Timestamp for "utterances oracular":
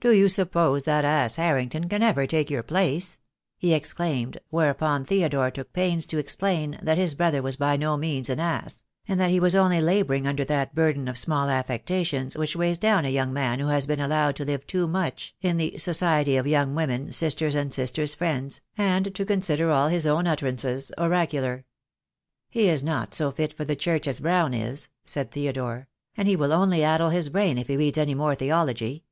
20.28-21.64